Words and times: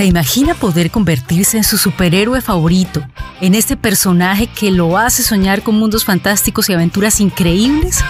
¿Se 0.00 0.06
imagina 0.06 0.54
poder 0.54 0.90
convertirse 0.90 1.58
en 1.58 1.62
su 1.62 1.76
superhéroe 1.76 2.40
favorito, 2.40 3.06
en 3.42 3.54
ese 3.54 3.76
personaje 3.76 4.46
que 4.46 4.70
lo 4.70 4.96
hace 4.96 5.22
soñar 5.22 5.62
con 5.62 5.74
mundos 5.74 6.06
fantásticos 6.06 6.70
y 6.70 6.72
aventuras 6.72 7.20
increíbles? 7.20 8.02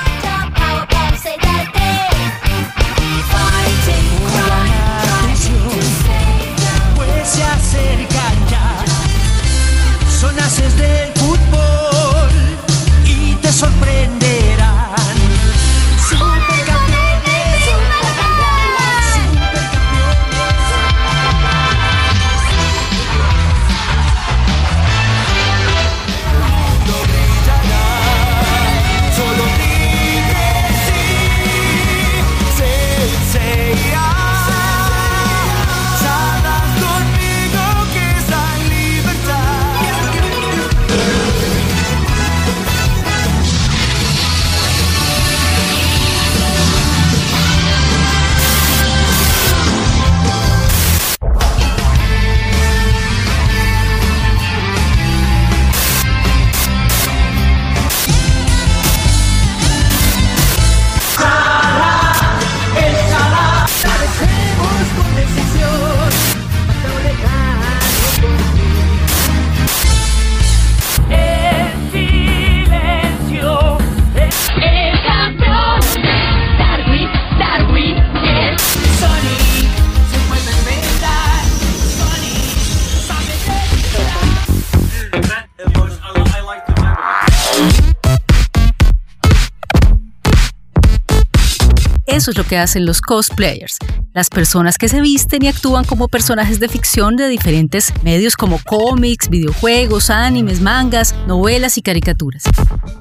Eso 92.11 92.33
es 92.33 92.37
lo 92.37 92.43
que 92.43 92.59
hacen 92.59 92.87
los 92.87 93.01
cosplayers, 93.01 93.79
las 94.15 94.31
personas 94.31 94.79
que 94.79 94.89
se 94.89 95.01
visten 95.01 95.45
y 95.45 95.49
actúan 95.49 95.85
como 95.85 96.09
personajes 96.09 96.59
de 96.59 96.69
ficción 96.69 97.15
de 97.15 97.29
diferentes 97.29 97.93
medios 98.03 98.37
como 98.37 98.59
cómics, 98.67 99.29
videojuegos, 99.29 100.11
animes, 100.11 100.61
mangas, 100.61 101.15
novelas 101.29 101.79
y 101.79 101.83
caricaturas. 101.83 102.43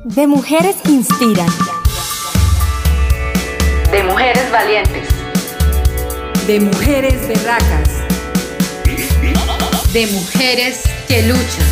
De 0.04 0.28
mujeres 0.28 0.76
que 0.84 0.92
inspiran. 0.92 1.48
De 3.92 4.04
mujeres 4.04 4.52
valientes. 4.52 5.08
De 6.46 6.60
mujeres 6.60 7.28
berracas. 7.28 7.90
De 9.92 10.06
mujeres 10.06 10.84
que 11.08 11.24
luchan. 11.24 11.66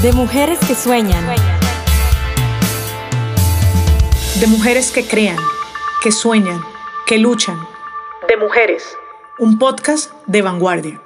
De 0.00 0.12
mujeres 0.12 0.58
que 0.66 0.74
sueñan. 0.74 1.26
De 4.40 4.46
mujeres 4.46 4.90
que 4.90 5.02
crean, 5.02 5.38
que 6.02 6.12
sueñan, 6.12 6.62
que 7.06 7.16
luchan. 7.16 7.58
De 8.28 8.36
mujeres. 8.36 8.82
Un 9.38 9.58
podcast 9.58 10.10
de 10.26 10.42
vanguardia. 10.42 11.00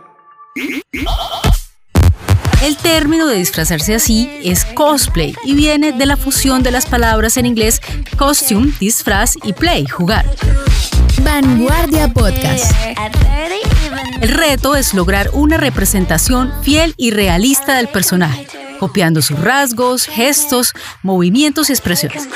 El 2.61 2.77
término 2.77 3.29
de 3.29 3.37
disfrazarse 3.37 3.95
así 3.95 4.29
es 4.43 4.65
cosplay 4.65 5.37
y 5.45 5.55
viene 5.55 5.93
de 5.93 6.07
la 6.07 6.17
fusión 6.17 6.65
de 6.65 6.73
las 6.73 6.87
palabras 6.87 7.37
en 7.37 7.47
inglés 7.47 7.81
costume, 8.19 8.73
disfraz 8.81 9.37
y 9.45 9.53
play, 9.53 9.87
jugar. 9.87 10.27
Vanguardia 11.23 12.09
Podcast. 12.09 12.73
El 14.21 14.29
reto 14.29 14.75
es 14.75 14.93
lograr 14.93 15.31
una 15.35 15.57
representación 15.57 16.53
fiel 16.63 16.95
y 16.97 17.13
realista 17.13 17.77
del 17.77 17.87
personaje, 17.87 18.49
copiando 18.81 19.23
sus 19.23 19.39
rasgos, 19.39 20.07
gestos, 20.07 20.73
movimientos 21.05 21.71
y 21.71 21.75
expresiones. 21.75 22.29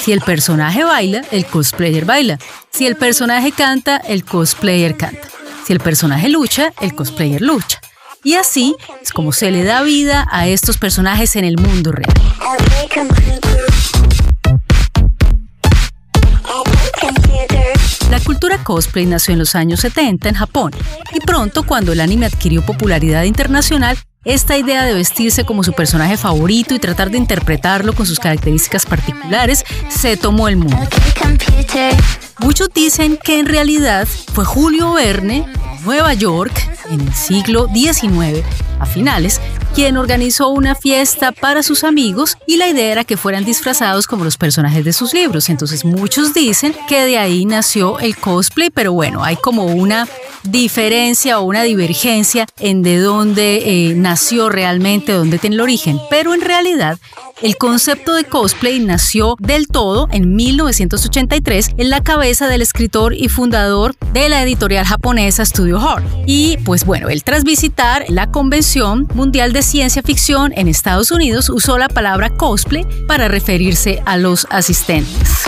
Si 0.00 0.12
el 0.12 0.20
personaje 0.20 0.84
baila, 0.84 1.22
el 1.30 1.46
cosplayer 1.46 2.04
baila. 2.04 2.38
Si 2.70 2.86
el 2.86 2.96
personaje 2.96 3.52
canta, 3.52 3.96
el 3.96 4.24
cosplayer 4.24 4.96
canta. 4.96 5.28
Si 5.66 5.72
el 5.72 5.80
personaje 5.80 6.28
lucha, 6.28 6.72
el 6.80 6.94
cosplayer 6.94 7.40
lucha. 7.40 7.80
Y 8.22 8.34
así 8.34 8.76
es 9.02 9.12
como 9.12 9.32
se 9.32 9.50
le 9.50 9.64
da 9.64 9.82
vida 9.82 10.26
a 10.30 10.46
estos 10.46 10.78
personajes 10.78 11.36
en 11.36 11.44
el 11.44 11.56
mundo 11.56 11.92
real. 11.92 12.12
La 18.10 18.20
cultura 18.20 18.62
cosplay 18.62 19.06
nació 19.06 19.32
en 19.32 19.38
los 19.38 19.54
años 19.54 19.80
70 19.80 20.28
en 20.28 20.34
Japón 20.34 20.72
y 21.12 21.20
pronto 21.20 21.64
cuando 21.64 21.92
el 21.92 22.00
anime 22.00 22.26
adquirió 22.26 22.62
popularidad 22.62 23.24
internacional, 23.24 23.98
esta 24.24 24.56
idea 24.56 24.84
de 24.84 24.94
vestirse 24.94 25.44
como 25.44 25.62
su 25.62 25.72
personaje 25.72 26.16
favorito 26.16 26.74
y 26.74 26.78
tratar 26.78 27.10
de 27.10 27.18
interpretarlo 27.18 27.92
con 27.92 28.06
sus 28.06 28.18
características 28.18 28.86
particulares 28.86 29.64
se 29.88 30.16
tomó 30.16 30.48
el 30.48 30.56
mundo. 30.56 30.76
Muchos 32.38 32.68
dicen 32.74 33.18
que 33.22 33.38
en 33.38 33.46
realidad 33.46 34.06
fue 34.06 34.44
Julio 34.44 34.92
Verne, 34.92 35.46
Nueva 35.84 36.14
York, 36.14 36.52
en 36.90 37.00
el 37.00 37.14
siglo 37.14 37.68
XIX, 37.72 38.42
a 38.80 38.86
finales, 38.86 39.40
quien 39.74 39.96
organizó 39.96 40.48
una 40.48 40.74
fiesta 40.74 41.32
para 41.32 41.62
sus 41.62 41.84
amigos 41.84 42.38
y 42.46 42.56
la 42.56 42.68
idea 42.68 42.92
era 42.92 43.04
que 43.04 43.16
fueran 43.16 43.44
disfrazados 43.44 44.06
como 44.06 44.24
los 44.24 44.36
personajes 44.36 44.84
de 44.84 44.92
sus 44.92 45.12
libros. 45.12 45.48
Entonces 45.48 45.84
muchos 45.84 46.32
dicen 46.32 46.74
que 46.88 47.04
de 47.04 47.18
ahí 47.18 47.44
nació 47.44 47.98
el 47.98 48.16
cosplay, 48.16 48.70
pero 48.70 48.92
bueno, 48.92 49.24
hay 49.24 49.36
como 49.36 49.64
una 49.66 50.08
diferencia 50.44 51.38
o 51.40 51.44
una 51.44 51.62
divergencia 51.62 52.46
en 52.58 52.82
de 52.82 52.98
dónde 52.98 53.62
eh, 53.90 53.94
nació 53.94 54.48
realmente, 54.48 55.12
dónde 55.12 55.38
tiene 55.38 55.56
el 55.56 55.62
origen. 55.62 55.98
Pero 56.08 56.34
en 56.34 56.40
realidad 56.40 56.98
el 57.42 57.56
concepto 57.56 58.14
de 58.14 58.24
cosplay 58.24 58.78
nació 58.78 59.36
del 59.40 59.66
todo 59.66 60.08
en 60.12 60.36
1983 60.36 61.70
en 61.76 61.90
la 61.90 62.02
cabeza 62.02 62.46
del 62.46 62.62
escritor 62.62 63.14
y 63.14 63.28
fundador 63.28 63.96
de 64.12 64.28
la 64.28 64.42
editorial 64.42 64.86
japonesa 64.86 65.44
Studio 65.44 65.73
Hall. 65.78 66.04
Y 66.26 66.56
pues 66.58 66.84
bueno, 66.84 67.08
él 67.08 67.24
tras 67.24 67.44
visitar 67.44 68.04
la 68.08 68.30
Convención 68.30 69.08
Mundial 69.14 69.52
de 69.52 69.62
Ciencia 69.62 70.02
Ficción 70.02 70.52
en 70.56 70.68
Estados 70.68 71.10
Unidos 71.10 71.48
usó 71.48 71.78
la 71.78 71.88
palabra 71.88 72.30
cosplay 72.30 72.86
para 73.06 73.28
referirse 73.28 74.02
a 74.06 74.16
los 74.16 74.46
asistentes. 74.50 75.44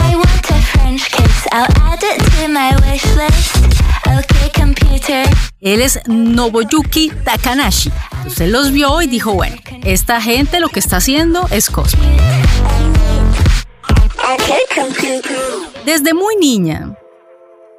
Él 5.61 5.83
es 5.83 6.01
Nobuyuki 6.07 7.11
Takanashi. 7.25 7.91
Usted 8.27 8.49
los 8.49 8.73
vio 8.73 9.03
y 9.03 9.07
dijo, 9.07 9.33
bueno, 9.33 9.57
esta 9.85 10.21
gente 10.21 10.61
lo 10.61 10.69
que 10.69 10.81
está 10.81 10.99
haciendo 10.99 11.47
es 11.51 11.71
cosplay. 11.71 12.17
Desde 15.85 16.15
muy 16.15 16.37
niña, 16.37 16.97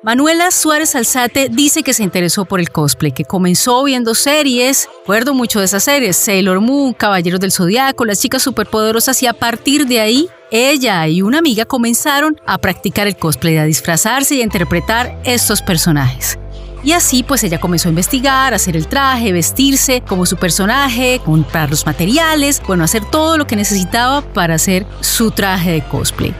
Manuela 0.04 0.52
Suárez 0.52 0.96
Alzate 0.96 1.50
dice 1.50 1.82
que 1.82 1.92
se 1.92 2.04
interesó 2.04 2.46
por 2.46 2.60
el 2.60 2.70
cosplay, 2.70 3.12
que 3.12 3.26
comenzó 3.26 3.84
viendo 3.84 4.14
series, 4.14 4.88
recuerdo 5.00 5.34
mucho 5.34 5.58
de 5.58 5.66
esas 5.66 5.84
series, 5.84 6.16
Sailor 6.16 6.62
Moon, 6.62 6.94
Caballeros 6.94 7.40
del 7.40 7.52
Zodiaco, 7.52 8.06
Las 8.06 8.22
Chicas 8.22 8.44
Superpoderosas, 8.44 9.24
y 9.24 9.26
a 9.26 9.34
partir 9.34 9.88
de 9.88 10.00
ahí, 10.00 10.30
ella 10.52 11.08
y 11.08 11.24
una 11.24 11.40
amiga 11.40 11.66
comenzaron 11.66 12.40
a 12.46 12.60
practicar 12.60 13.08
el 13.08 13.18
cosplay, 13.18 13.58
a 13.58 13.66
disfrazarse 13.66 14.36
y 14.36 14.42
a 14.42 14.44
interpretar 14.44 15.20
estos 15.24 15.64
personajes. 15.64 16.38
Y 16.84 16.92
así 16.92 17.24
pues 17.24 17.44
ella 17.44 17.60
comenzó 17.60 17.90
a 17.90 17.92
investigar, 17.92 18.54
a 18.54 18.58
hacer 18.58 18.78
el 18.78 18.88
traje, 18.88 19.32
vestirse 19.32 20.04
como 20.08 20.28
su 20.28 20.38
personaje, 20.38 21.20
comprar 21.26 21.72
los 21.72 21.88
materiales, 21.88 22.62
bueno, 22.68 22.84
hacer 22.84 23.04
todo 23.04 23.36
lo 23.36 23.48
que 23.48 23.56
necesitaba 23.56 24.22
para 24.22 24.56
hacer 24.56 24.86
su 25.02 25.32
traje 25.32 25.72
de 25.72 25.82
cosplay. 25.82 26.36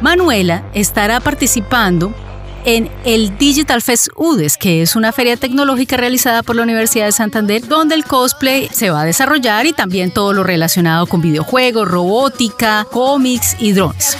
Manuela 0.00 0.64
estará 0.72 1.20
participando 1.20 2.14
en 2.66 2.90
el 3.04 3.38
Digital 3.38 3.80
Fest 3.80 4.08
UDES, 4.16 4.58
que 4.58 4.82
es 4.82 4.96
una 4.96 5.12
feria 5.12 5.36
tecnológica 5.36 5.96
realizada 5.96 6.42
por 6.42 6.56
la 6.56 6.64
Universidad 6.64 7.06
de 7.06 7.12
Santander, 7.12 7.66
donde 7.66 7.94
el 7.94 8.04
cosplay 8.04 8.68
se 8.70 8.90
va 8.90 9.02
a 9.02 9.04
desarrollar 9.04 9.64
y 9.66 9.72
también 9.72 10.10
todo 10.10 10.34
lo 10.34 10.42
relacionado 10.42 11.06
con 11.06 11.22
videojuegos, 11.22 11.88
robótica, 11.88 12.86
cómics 12.90 13.56
y 13.58 13.72
drones. 13.72 14.16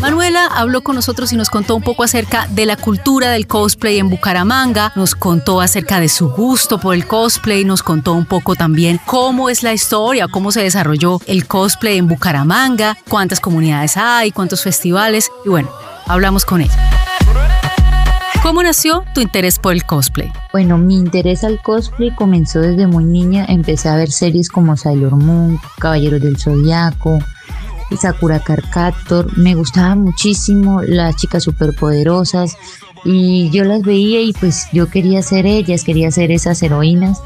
Manuela 0.00 0.46
habló 0.46 0.82
con 0.82 0.94
nosotros 0.94 1.32
y 1.32 1.36
nos 1.36 1.50
contó 1.50 1.74
un 1.74 1.82
poco 1.82 2.04
acerca 2.04 2.46
de 2.48 2.64
la 2.64 2.76
cultura 2.76 3.30
del 3.30 3.46
cosplay 3.46 3.98
en 3.98 4.08
Bucaramanga, 4.08 4.92
nos 4.94 5.14
contó 5.14 5.60
acerca 5.60 5.98
de 6.00 6.08
su 6.08 6.30
gusto 6.30 6.78
por 6.78 6.94
el 6.94 7.06
cosplay, 7.06 7.64
nos 7.64 7.82
contó 7.82 8.12
un 8.12 8.24
poco 8.24 8.54
también 8.54 9.00
cómo 9.04 9.50
es 9.50 9.62
la 9.62 9.74
historia, 9.74 10.28
cómo 10.28 10.52
se 10.52 10.62
desarrolló 10.62 11.20
el 11.26 11.46
cosplay 11.46 11.98
en 11.98 12.06
Bucaramanga, 12.06 12.96
cuántas 13.08 13.40
comunidades 13.40 13.96
hay, 13.96 14.30
cuántos 14.30 14.62
festivales 14.62 15.30
y 15.44 15.48
bueno, 15.48 15.70
hablamos 16.10 16.44
con 16.44 16.60
ella. 16.60 16.74
¿Cómo 18.42 18.62
nació 18.62 19.04
tu 19.14 19.20
interés 19.20 19.58
por 19.58 19.74
el 19.74 19.84
cosplay? 19.84 20.32
Bueno, 20.50 20.76
mi 20.76 20.96
interés 20.96 21.44
al 21.44 21.60
cosplay 21.62 22.12
comenzó 22.14 22.60
desde 22.60 22.86
muy 22.86 23.04
niña. 23.04 23.44
Empecé 23.48 23.88
a 23.88 23.96
ver 23.96 24.10
series 24.10 24.48
como 24.48 24.76
Sailor 24.76 25.14
Moon, 25.14 25.60
Caballeros 25.78 26.20
del 26.20 26.36
Zodiaco, 26.36 27.18
Sakura 28.00 28.40
Carcaptor. 28.40 29.38
Me 29.38 29.54
gustaban 29.54 30.00
muchísimo 30.00 30.82
las 30.82 31.16
chicas 31.16 31.44
superpoderosas 31.44 32.56
y 33.04 33.50
yo 33.50 33.64
las 33.64 33.82
veía 33.82 34.20
y 34.20 34.32
pues 34.32 34.66
yo 34.72 34.88
quería 34.88 35.22
ser 35.22 35.46
ellas, 35.46 35.84
quería 35.84 36.10
ser 36.10 36.32
esas 36.32 36.60
heroínas. 36.62 37.22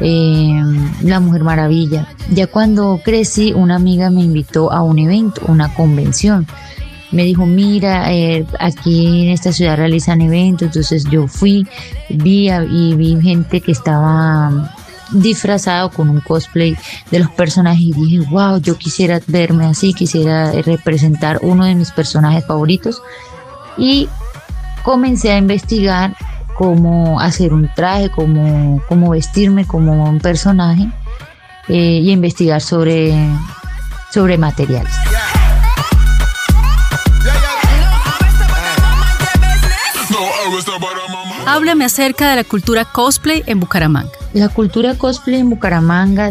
Eh, 0.00 0.62
la 1.02 1.20
Mujer 1.20 1.44
Maravilla. 1.44 2.08
Ya 2.30 2.46
cuando 2.46 3.00
crecí, 3.04 3.52
una 3.52 3.76
amiga 3.76 4.10
me 4.10 4.22
invitó 4.22 4.72
a 4.72 4.82
un 4.82 4.98
evento, 4.98 5.42
una 5.46 5.74
convención 5.74 6.46
me 7.14 7.22
dijo, 7.22 7.46
mira, 7.46 8.12
eh, 8.12 8.44
aquí 8.58 9.24
en 9.24 9.30
esta 9.30 9.52
ciudad 9.52 9.76
realizan 9.76 10.20
eventos, 10.20 10.66
entonces 10.66 11.04
yo 11.10 11.28
fui, 11.28 11.66
vi 12.10 12.50
y 12.50 12.94
vi 12.94 13.20
gente 13.22 13.60
que 13.60 13.72
estaba 13.72 14.74
disfrazado 15.12 15.90
con 15.90 16.10
un 16.10 16.20
cosplay 16.20 16.76
de 17.10 17.20
los 17.20 17.30
personajes 17.30 17.82
y 17.82 17.92
dije, 17.92 18.26
wow, 18.30 18.58
yo 18.58 18.76
quisiera 18.76 19.20
verme 19.28 19.66
así, 19.66 19.94
quisiera 19.94 20.50
representar 20.62 21.38
uno 21.42 21.64
de 21.64 21.76
mis 21.76 21.92
personajes 21.92 22.44
favoritos 22.46 23.00
y 23.76 24.08
comencé 24.82 25.30
a 25.30 25.38
investigar 25.38 26.16
cómo 26.56 27.20
hacer 27.20 27.52
un 27.52 27.70
traje, 27.74 28.10
cómo, 28.10 28.82
cómo 28.88 29.10
vestirme 29.10 29.66
como 29.66 30.08
un 30.08 30.18
personaje 30.18 30.88
eh, 31.68 32.00
y 32.02 32.10
investigar 32.10 32.60
sobre, 32.60 33.14
sobre 34.10 34.36
materiales. 34.36 35.03
Háblame 41.46 41.84
acerca 41.84 42.30
de 42.30 42.36
la 42.36 42.44
cultura 42.44 42.86
cosplay 42.86 43.42
en 43.46 43.60
Bucaramanga. 43.60 44.10
La 44.32 44.48
cultura 44.48 44.94
cosplay 44.96 45.40
en 45.40 45.50
Bucaramanga 45.50 46.30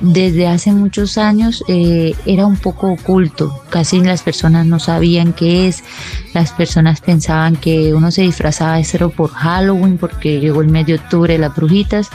desde 0.00 0.48
hace 0.48 0.72
muchos 0.72 1.18
años 1.18 1.62
eh, 1.68 2.14
era 2.26 2.46
un 2.46 2.56
poco 2.56 2.90
oculto. 2.90 3.62
Casi 3.70 4.00
las 4.00 4.22
personas 4.22 4.66
no 4.66 4.80
sabían 4.80 5.32
qué 5.34 5.68
es. 5.68 5.84
Las 6.34 6.52
personas 6.52 7.00
pensaban 7.00 7.56
que 7.56 7.94
uno 7.94 8.10
se 8.10 8.22
disfrazaba 8.22 8.76
de 8.76 8.84
cero 8.84 9.12
por 9.14 9.30
Halloween 9.30 9.98
porque 9.98 10.40
llegó 10.40 10.62
el 10.62 10.68
mes 10.68 10.86
de 10.86 10.94
octubre 10.94 11.38
las 11.38 11.54
brujitas 11.54 12.08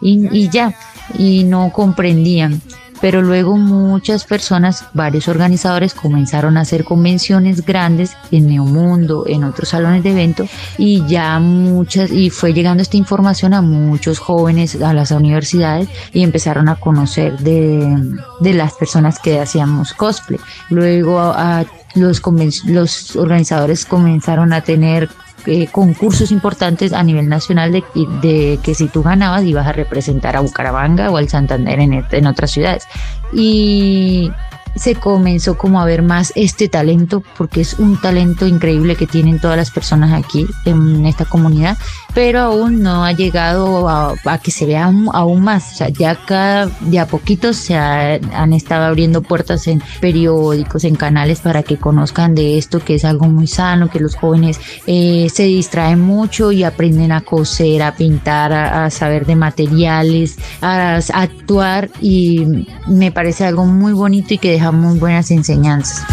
y, 0.00 0.28
y 0.30 0.48
ya. 0.48 0.74
Y 1.18 1.42
no 1.42 1.72
comprendían 1.72 2.62
pero 3.00 3.22
luego 3.22 3.56
muchas 3.56 4.24
personas, 4.24 4.84
varios 4.94 5.28
organizadores 5.28 5.94
comenzaron 5.94 6.56
a 6.56 6.62
hacer 6.62 6.84
convenciones 6.84 7.64
grandes 7.64 8.16
en 8.30 8.46
Neomundo, 8.46 9.24
en 9.26 9.44
otros 9.44 9.70
salones 9.70 10.02
de 10.02 10.10
evento 10.10 10.46
y 10.78 11.06
ya 11.06 11.38
muchas, 11.38 12.10
y 12.10 12.30
fue 12.30 12.52
llegando 12.52 12.82
esta 12.82 12.96
información 12.96 13.54
a 13.54 13.62
muchos 13.62 14.18
jóvenes, 14.18 14.80
a 14.80 14.92
las 14.92 15.10
universidades 15.10 15.88
y 16.12 16.22
empezaron 16.22 16.68
a 16.68 16.76
conocer 16.76 17.38
de, 17.38 17.96
de 18.40 18.54
las 18.54 18.74
personas 18.74 19.18
que 19.18 19.40
hacíamos 19.40 19.92
cosplay. 19.94 20.40
Luego 20.68 21.18
a, 21.20 21.64
los, 21.94 22.22
los 22.66 23.16
organizadores 23.16 23.84
comenzaron 23.84 24.52
a 24.52 24.62
tener 24.62 25.08
eh, 25.46 25.68
concursos 25.68 26.32
importantes 26.32 26.92
a 26.92 27.02
nivel 27.02 27.28
nacional 27.28 27.72
de, 27.72 27.82
de, 28.20 28.58
que 28.62 28.74
si 28.74 28.88
tú 28.88 29.02
ganabas 29.02 29.44
ibas 29.44 29.66
a 29.66 29.72
representar 29.72 30.36
a 30.36 30.40
Bucaramanga 30.40 31.10
o 31.10 31.16
al 31.16 31.28
Santander 31.28 31.80
en, 31.80 32.04
en 32.10 32.26
otras 32.26 32.50
ciudades. 32.50 32.84
Y 33.32 34.30
se 34.76 34.94
comenzó 34.94 35.56
como 35.56 35.80
a 35.80 35.84
ver 35.84 36.02
más 36.02 36.32
este 36.36 36.68
talento, 36.68 37.22
porque 37.36 37.60
es 37.60 37.74
un 37.74 38.00
talento 38.00 38.46
increíble 38.46 38.96
que 38.96 39.06
tienen 39.06 39.40
todas 39.40 39.56
las 39.56 39.70
personas 39.70 40.12
aquí 40.12 40.46
en 40.64 41.06
esta 41.06 41.24
comunidad, 41.24 41.76
pero 42.14 42.40
aún 42.40 42.82
no 42.82 43.04
ha 43.04 43.12
llegado 43.12 43.88
a, 43.88 44.14
que 44.42 44.50
se 44.50 44.66
vea 44.66 44.90
aún, 45.12 45.42
más. 45.42 45.72
O 45.72 45.76
sea, 45.76 45.88
ya 45.88 46.14
cada, 46.26 46.66
de 46.80 46.98
a 46.98 47.06
poquito 47.06 47.52
se 47.52 47.76
han 47.76 48.52
estado 48.52 48.84
abriendo 48.84 49.22
puertas 49.22 49.66
en 49.66 49.82
periódicos, 50.00 50.84
en 50.84 50.96
canales 50.96 51.40
para 51.40 51.62
que 51.62 51.76
conozcan 51.76 52.34
de 52.34 52.58
esto, 52.58 52.80
que 52.80 52.94
es 52.94 53.04
algo 53.04 53.26
muy 53.26 53.46
sano, 53.46 53.90
que 53.90 54.00
los 54.00 54.16
jóvenes 54.16 54.60
eh, 54.86 55.28
se 55.32 55.44
distraen 55.44 56.00
mucho 56.00 56.52
y 56.52 56.64
aprenden 56.64 57.12
a 57.12 57.20
coser, 57.20 57.82
a 57.82 57.94
pintar, 57.94 58.52
a, 58.52 58.90
saber 58.90 59.26
de 59.26 59.36
materiales, 59.36 60.36
a, 60.60 60.96
a 60.96 61.20
actuar 61.20 61.90
y 62.00 62.66
me 62.86 63.12
parece 63.12 63.44
algo 63.44 63.66
muy 63.66 63.92
bonito 63.92 64.34
y 64.34 64.38
que 64.38 64.59
deja 64.60 64.72
muy 64.72 64.98
buenas 64.98 65.30
enseñanzas. 65.30 66.04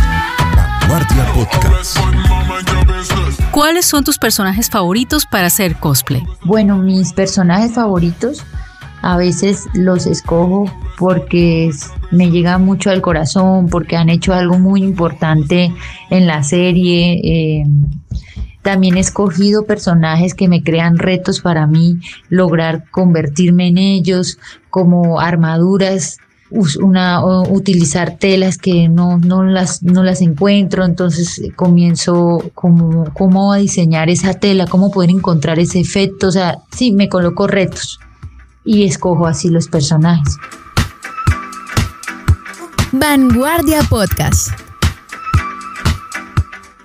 ¿Cuáles 3.52 3.86
son 3.86 4.06
tus 4.06 4.18
personajes 4.18 4.70
favoritos 4.70 5.26
para 5.26 5.48
hacer 5.48 5.76
cosplay? 5.76 6.26
Bueno, 6.46 6.78
mis 6.78 7.12
personajes 7.12 7.74
favoritos 7.74 8.46
a 9.02 9.18
veces 9.18 9.66
los 9.74 10.08
escojo 10.08 10.72
porque 10.98 11.72
me 12.12 12.32
llega 12.32 12.58
mucho 12.58 12.90
al 12.90 13.02
corazón, 13.02 13.68
porque 13.68 13.98
han 13.98 14.08
hecho 14.10 14.34
algo 14.34 14.58
muy 14.58 14.82
importante 14.82 15.74
en 16.10 16.26
la 16.26 16.42
serie. 16.42 17.20
Eh, 17.24 17.64
también 18.62 18.96
he 18.96 19.02
escogido 19.02 19.66
personajes 19.66 20.34
que 20.34 20.48
me 20.48 20.64
crean 20.64 20.98
retos 20.98 21.42
para 21.42 21.68
mí, 21.68 22.00
lograr 22.30 22.86
convertirme 22.92 23.68
en 23.68 23.78
ellos, 23.78 24.40
como 24.70 25.20
armaduras 25.20 26.18
una, 26.50 27.24
utilizar 27.50 28.18
telas 28.18 28.58
que 28.58 28.88
no, 28.90 29.18
no, 29.18 29.44
las, 29.44 29.84
no 29.84 30.04
las 30.04 30.22
encuentro, 30.22 30.86
entonces 30.86 31.42
comienzo 31.56 32.52
como, 32.54 33.12
cómo 33.14 33.52
a 33.52 33.58
diseñar 33.58 34.10
esa 34.10 34.34
tela, 34.34 34.66
cómo 34.68 34.92
poder 34.92 35.10
encontrar 35.10 35.60
ese 35.60 35.80
efecto, 35.80 36.28
o 36.28 36.32
sea, 36.32 36.60
sí, 36.76 36.92
me 36.92 37.10
coloco 37.10 37.48
retos 37.48 38.00
y 38.64 38.86
escojo 38.86 39.28
así 39.28 39.50
los 39.50 39.68
personajes. 39.68 40.38
Vanguardia 42.92 43.82
Podcast. 43.84 44.50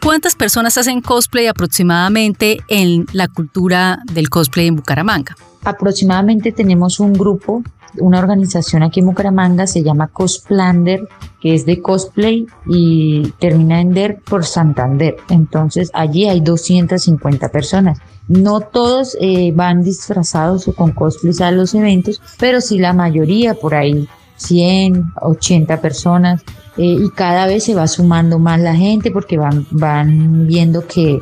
¿Cuántas 0.03 0.35
personas 0.35 0.77
hacen 0.79 1.01
cosplay 1.01 1.47
aproximadamente 1.47 2.61
en 2.67 3.07
la 3.13 3.29
cultura 3.29 4.01
del 4.13 4.29
cosplay 4.31 4.67
en 4.67 4.77
Bucaramanga? 4.77 5.37
Aproximadamente 5.65 6.51
tenemos 6.51 6.99
un 6.99 7.13
grupo 7.13 7.63
una 7.99 8.19
organización 8.19 8.83
aquí 8.83 9.01
en 9.01 9.07
Bucaramanga, 9.07 9.67
se 9.67 9.83
llama 9.83 10.09
Cosplander, 10.09 11.09
que 11.41 11.55
es 11.55 11.67
de 11.67 11.83
cosplay 11.83 12.47
y 12.67 13.33
termina 13.39 13.81
en 13.81 13.93
DER 13.93 14.21
por 14.21 14.45
Santander. 14.45 15.17
Entonces 15.29 15.91
allí 15.93 16.29
hay 16.29 16.41
250 16.41 17.49
personas. 17.51 17.99
No 18.29 18.61
todos 18.61 19.17
eh, 19.21 19.53
van 19.55 19.83
disfrazados 19.83 20.69
o 20.69 20.75
con 20.75 20.93
cosplays 20.93 21.41
a 21.41 21.51
los 21.51 21.75
eventos, 21.75 22.21
pero 22.39 22.61
sí 22.61 22.79
la 22.79 22.93
mayoría, 22.93 23.55
por 23.55 23.75
ahí 23.75 24.09
100, 24.37 25.13
80 25.21 25.81
personas. 25.81 26.43
Eh, 26.77 26.85
y 26.85 27.11
cada 27.11 27.47
vez 27.47 27.65
se 27.65 27.75
va 27.75 27.87
sumando 27.87 28.39
más 28.39 28.61
la 28.61 28.75
gente 28.75 29.11
porque 29.11 29.37
van, 29.37 29.67
van 29.71 30.47
viendo 30.47 30.87
que 30.87 31.21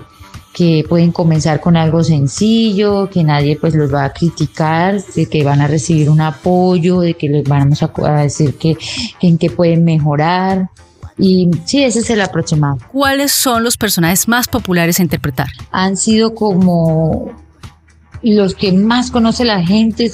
que 0.53 0.85
pueden 0.89 1.13
comenzar 1.13 1.61
con 1.61 1.77
algo 1.77 2.03
sencillo, 2.03 3.09
que 3.09 3.23
nadie 3.23 3.57
pues 3.57 3.75
los 3.75 3.93
va 3.93 4.05
a 4.05 4.13
criticar, 4.13 5.01
de 5.03 5.27
que 5.27 5.45
van 5.45 5.61
a 5.61 5.69
recibir 5.69 6.11
un 6.11 6.21
apoyo, 6.21 7.01
de 7.01 7.15
que 7.15 7.29
les 7.29 7.45
vamos 7.45 7.83
a, 7.83 7.89
decir 8.23 8.57
que, 8.57 8.77
en 9.21 9.39
qué 9.39 9.51
pueden 9.51 9.85
mejorar. 9.85 10.69
Y 11.17 11.51
sí, 11.67 11.85
ese 11.85 12.01
es 12.01 12.11
el 12.11 12.21
aproximado. 12.21 12.79
¿Cuáles 12.91 13.31
son 13.31 13.63
los 13.63 13.77
personajes 13.77 14.27
más 14.27 14.49
populares 14.49 14.99
a 14.99 15.03
interpretar? 15.03 15.49
Han 15.71 15.97
sido 15.97 16.35
como 16.35 17.31
los 18.23 18.55
que 18.55 18.73
más 18.73 19.11
conoce 19.11 19.45
la 19.45 19.63
gente, 19.65 20.11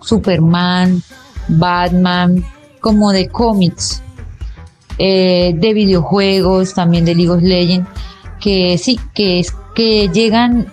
Superman, 0.00 1.02
Batman, 1.48 2.44
como 2.80 3.10
de 3.10 3.28
cómics, 3.28 4.02
eh, 4.98 5.54
de 5.56 5.74
videojuegos, 5.74 6.74
también 6.74 7.04
de 7.04 7.14
League 7.14 7.30
of 7.30 7.42
Legends 7.42 7.88
que 8.40 8.78
sí, 8.78 8.98
que 9.14 9.40
es 9.40 9.54
que 9.74 10.08
llegan 10.08 10.72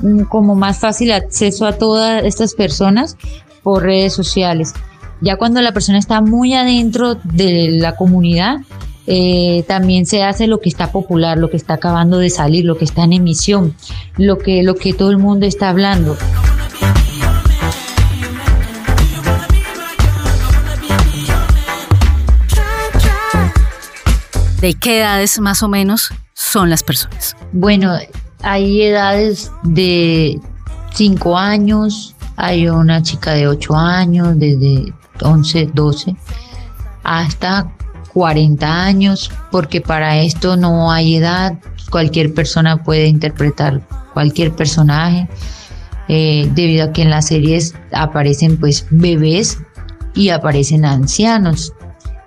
mm, 0.00 0.22
como 0.22 0.54
más 0.54 0.78
fácil 0.78 1.12
acceso 1.12 1.66
a 1.66 1.72
todas 1.72 2.24
estas 2.24 2.54
personas 2.54 3.16
por 3.62 3.82
redes 3.82 4.14
sociales. 4.14 4.74
Ya 5.20 5.36
cuando 5.36 5.60
la 5.60 5.72
persona 5.72 5.98
está 5.98 6.22
muy 6.22 6.54
adentro 6.54 7.14
de 7.14 7.68
la 7.72 7.94
comunidad, 7.94 8.60
eh, 9.06 9.64
también 9.66 10.06
se 10.06 10.22
hace 10.22 10.46
lo 10.46 10.60
que 10.60 10.68
está 10.68 10.92
popular, 10.92 11.36
lo 11.36 11.50
que 11.50 11.56
está 11.56 11.74
acabando 11.74 12.18
de 12.18 12.30
salir, 12.30 12.64
lo 12.64 12.78
que 12.78 12.84
está 12.84 13.04
en 13.04 13.12
emisión, 13.12 13.74
lo 14.16 14.38
que, 14.38 14.62
lo 14.62 14.76
que 14.76 14.94
todo 14.94 15.10
el 15.10 15.18
mundo 15.18 15.46
está 15.46 15.68
hablando. 15.68 16.16
¿De 24.60 24.74
qué 24.74 25.00
edades 25.00 25.40
más 25.40 25.62
o 25.62 25.68
menos 25.68 26.10
son 26.40 26.70
las 26.70 26.82
personas? 26.82 27.36
Bueno, 27.52 27.98
hay 28.42 28.82
edades 28.82 29.52
de 29.62 30.40
5 30.94 31.36
años, 31.36 32.16
hay 32.36 32.66
una 32.66 33.02
chica 33.02 33.32
de 33.32 33.46
8 33.46 33.76
años, 33.76 34.38
desde 34.38 34.92
11, 35.20 35.70
12, 35.74 36.16
hasta 37.04 37.70
40 38.14 38.84
años, 38.84 39.30
porque 39.50 39.82
para 39.82 40.18
esto 40.18 40.56
no 40.56 40.90
hay 40.90 41.16
edad, 41.16 41.58
cualquier 41.90 42.32
persona 42.32 42.82
puede 42.82 43.06
interpretar 43.06 43.86
cualquier 44.14 44.52
personaje, 44.52 45.28
eh, 46.08 46.50
debido 46.54 46.86
a 46.86 46.92
que 46.92 47.02
en 47.02 47.10
las 47.10 47.26
series 47.26 47.74
aparecen 47.92 48.58
pues 48.58 48.86
bebés 48.90 49.58
y 50.14 50.30
aparecen 50.30 50.86
ancianos 50.86 51.72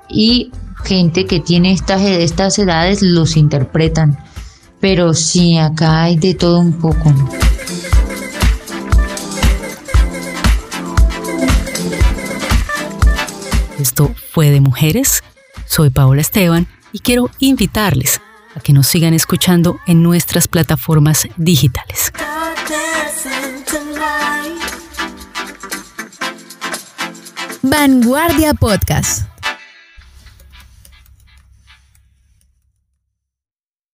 y 0.07 0.51
gente 0.83 1.25
que 1.25 1.39
tiene 1.39 1.71
estas, 1.71 2.01
estas 2.01 2.59
edades 2.59 3.01
los 3.01 3.37
interpretan, 3.37 4.17
pero 4.79 5.13
sí, 5.13 5.57
acá 5.57 6.03
hay 6.03 6.17
de 6.17 6.33
todo 6.33 6.59
un 6.59 6.73
poco. 6.73 7.13
Esto 13.79 14.11
fue 14.31 14.49
de 14.49 14.61
mujeres. 14.61 15.23
Soy 15.65 15.89
Paola 15.89 16.21
Esteban 16.21 16.67
y 16.91 16.99
quiero 16.99 17.29
invitarles 17.39 18.21
a 18.55 18.59
que 18.59 18.73
nos 18.73 18.87
sigan 18.87 19.13
escuchando 19.13 19.79
en 19.87 20.03
nuestras 20.03 20.47
plataformas 20.47 21.27
digitales. 21.37 22.11
Vanguardia 27.61 28.53
Podcast. 28.53 29.32